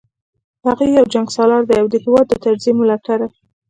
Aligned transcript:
هغه 0.65 0.83
یو 0.97 1.05
جنګسالار 1.13 1.61
دی 1.67 1.75
او 1.81 1.87
د 1.93 1.95
هیواد 2.05 2.25
د 2.29 2.33
تجزیې 2.43 2.71
ملاتړی 2.79 3.27